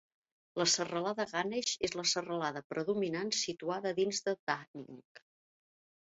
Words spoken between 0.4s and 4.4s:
La serralada Ganesh és la serralada predominant situada a dins de